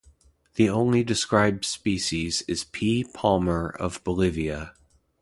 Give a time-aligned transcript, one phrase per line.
[0.55, 3.03] The only described species is P.
[3.03, 4.73] palmar of Bolivia.